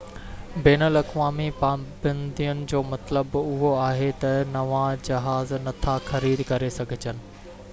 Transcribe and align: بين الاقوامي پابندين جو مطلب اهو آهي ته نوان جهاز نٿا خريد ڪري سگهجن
بين 0.67 0.81
الاقوامي 0.85 1.43
پابندين 1.57 2.63
جو 2.71 2.81
مطلب 2.93 3.37
اهو 3.41 3.75
آهي 3.89 4.09
ته 4.23 4.41
نوان 4.55 4.97
جهاز 5.09 5.53
نٿا 5.67 5.95
خريد 6.09 6.45
ڪري 6.53 6.71
سگهجن 6.79 7.25